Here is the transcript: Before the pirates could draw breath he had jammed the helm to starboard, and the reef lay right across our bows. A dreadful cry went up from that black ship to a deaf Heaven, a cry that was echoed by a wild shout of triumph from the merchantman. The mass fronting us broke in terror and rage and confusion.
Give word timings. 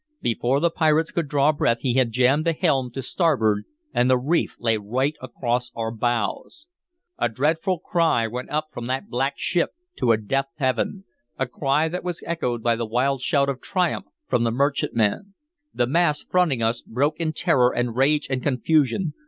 Before 0.23 0.59
the 0.59 0.71
pirates 0.71 1.11
could 1.11 1.27
draw 1.27 1.51
breath 1.51 1.81
he 1.81 1.93
had 1.93 2.09
jammed 2.11 2.43
the 2.43 2.53
helm 2.53 2.89
to 2.93 3.03
starboard, 3.03 3.65
and 3.93 4.09
the 4.09 4.17
reef 4.17 4.55
lay 4.59 4.75
right 4.77 5.15
across 5.21 5.71
our 5.75 5.91
bows. 5.91 6.65
A 7.19 7.29
dreadful 7.29 7.77
cry 7.77 8.25
went 8.25 8.49
up 8.49 8.71
from 8.71 8.87
that 8.87 9.09
black 9.09 9.33
ship 9.37 9.73
to 9.97 10.11
a 10.11 10.17
deaf 10.17 10.47
Heaven, 10.57 11.03
a 11.37 11.45
cry 11.45 11.87
that 11.87 12.03
was 12.03 12.23
echoed 12.25 12.63
by 12.63 12.73
a 12.73 12.83
wild 12.83 13.21
shout 13.21 13.47
of 13.47 13.61
triumph 13.61 14.07
from 14.25 14.43
the 14.43 14.49
merchantman. 14.49 15.35
The 15.71 15.85
mass 15.85 16.23
fronting 16.23 16.63
us 16.63 16.81
broke 16.81 17.19
in 17.19 17.31
terror 17.31 17.71
and 17.71 17.95
rage 17.95 18.25
and 18.27 18.41
confusion. 18.41 19.13